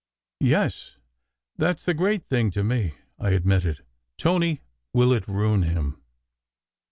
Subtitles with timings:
[0.55, 0.97] "Yes,
[1.57, 3.83] that s the great thing to me," I admitted."
[4.17, 6.01] Tony, will it ruin him?